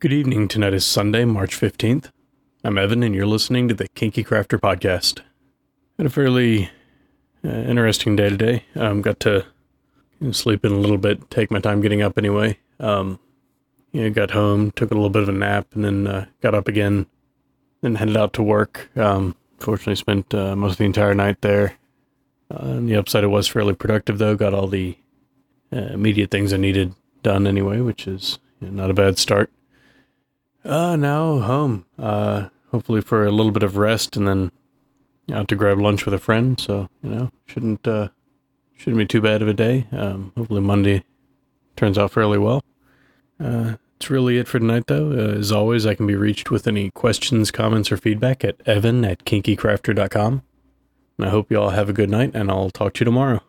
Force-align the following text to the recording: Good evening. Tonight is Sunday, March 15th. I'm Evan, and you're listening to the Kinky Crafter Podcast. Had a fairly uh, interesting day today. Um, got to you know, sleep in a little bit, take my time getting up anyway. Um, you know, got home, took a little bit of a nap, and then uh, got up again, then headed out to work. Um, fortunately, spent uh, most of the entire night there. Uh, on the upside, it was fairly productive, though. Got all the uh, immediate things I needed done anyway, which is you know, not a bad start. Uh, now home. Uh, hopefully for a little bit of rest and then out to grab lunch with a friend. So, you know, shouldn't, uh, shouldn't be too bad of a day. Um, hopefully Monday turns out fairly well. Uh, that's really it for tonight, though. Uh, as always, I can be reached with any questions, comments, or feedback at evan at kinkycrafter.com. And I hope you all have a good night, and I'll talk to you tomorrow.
Good 0.00 0.14
evening. 0.14 0.48
Tonight 0.48 0.72
is 0.72 0.86
Sunday, 0.86 1.26
March 1.26 1.60
15th. 1.60 2.08
I'm 2.64 2.78
Evan, 2.78 3.02
and 3.02 3.14
you're 3.14 3.26
listening 3.26 3.68
to 3.68 3.74
the 3.74 3.86
Kinky 3.88 4.24
Crafter 4.24 4.58
Podcast. 4.58 5.20
Had 5.98 6.06
a 6.06 6.08
fairly 6.08 6.70
uh, 7.44 7.48
interesting 7.48 8.16
day 8.16 8.30
today. 8.30 8.64
Um, 8.74 9.02
got 9.02 9.20
to 9.20 9.44
you 10.18 10.28
know, 10.28 10.32
sleep 10.32 10.64
in 10.64 10.72
a 10.72 10.78
little 10.78 10.96
bit, 10.96 11.30
take 11.30 11.50
my 11.50 11.60
time 11.60 11.82
getting 11.82 12.00
up 12.00 12.16
anyway. 12.16 12.58
Um, 12.78 13.18
you 13.92 14.04
know, 14.04 14.10
got 14.10 14.30
home, 14.30 14.70
took 14.70 14.90
a 14.90 14.94
little 14.94 15.10
bit 15.10 15.24
of 15.24 15.28
a 15.28 15.32
nap, 15.32 15.66
and 15.74 15.84
then 15.84 16.06
uh, 16.06 16.24
got 16.40 16.54
up 16.54 16.66
again, 16.66 17.04
then 17.82 17.96
headed 17.96 18.16
out 18.16 18.32
to 18.32 18.42
work. 18.42 18.88
Um, 18.96 19.36
fortunately, 19.58 19.96
spent 19.96 20.32
uh, 20.32 20.56
most 20.56 20.72
of 20.72 20.78
the 20.78 20.84
entire 20.84 21.14
night 21.14 21.42
there. 21.42 21.74
Uh, 22.50 22.68
on 22.68 22.86
the 22.86 22.96
upside, 22.96 23.22
it 23.22 23.26
was 23.26 23.48
fairly 23.48 23.74
productive, 23.74 24.16
though. 24.16 24.34
Got 24.34 24.54
all 24.54 24.66
the 24.66 24.96
uh, 25.70 25.76
immediate 25.92 26.30
things 26.30 26.54
I 26.54 26.56
needed 26.56 26.94
done 27.22 27.46
anyway, 27.46 27.80
which 27.82 28.06
is 28.06 28.38
you 28.62 28.68
know, 28.68 28.84
not 28.84 28.90
a 28.90 28.94
bad 28.94 29.18
start. 29.18 29.50
Uh, 30.64 30.96
now 30.96 31.40
home. 31.40 31.86
Uh, 31.98 32.48
hopefully 32.70 33.00
for 33.00 33.24
a 33.26 33.30
little 33.30 33.52
bit 33.52 33.62
of 33.62 33.76
rest 33.76 34.16
and 34.16 34.28
then 34.28 34.52
out 35.32 35.48
to 35.48 35.56
grab 35.56 35.78
lunch 35.78 36.04
with 36.04 36.14
a 36.14 36.18
friend. 36.18 36.58
So, 36.60 36.88
you 37.02 37.10
know, 37.10 37.30
shouldn't, 37.46 37.86
uh, 37.86 38.08
shouldn't 38.76 38.98
be 38.98 39.06
too 39.06 39.20
bad 39.20 39.42
of 39.42 39.48
a 39.48 39.54
day. 39.54 39.86
Um, 39.92 40.32
hopefully 40.36 40.60
Monday 40.60 41.04
turns 41.76 41.98
out 41.98 42.10
fairly 42.10 42.38
well. 42.38 42.62
Uh, 43.38 43.76
that's 44.00 44.10
really 44.10 44.38
it 44.38 44.48
for 44.48 44.58
tonight, 44.58 44.86
though. 44.86 45.10
Uh, 45.10 45.38
as 45.38 45.52
always, 45.52 45.86
I 45.86 45.94
can 45.94 46.06
be 46.06 46.14
reached 46.14 46.50
with 46.50 46.66
any 46.66 46.90
questions, 46.90 47.50
comments, 47.50 47.92
or 47.92 47.96
feedback 47.96 48.44
at 48.44 48.56
evan 48.66 49.04
at 49.04 49.24
kinkycrafter.com. 49.24 50.42
And 51.18 51.26
I 51.26 51.30
hope 51.30 51.50
you 51.50 51.60
all 51.60 51.70
have 51.70 51.90
a 51.90 51.92
good 51.92 52.08
night, 52.08 52.30
and 52.34 52.50
I'll 52.50 52.70
talk 52.70 52.94
to 52.94 53.00
you 53.00 53.04
tomorrow. 53.04 53.42